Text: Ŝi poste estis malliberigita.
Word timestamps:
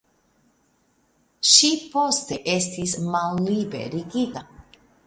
Ŝi 1.51 1.69
poste 1.93 2.41
estis 2.57 2.99
malliberigita. 3.13 4.49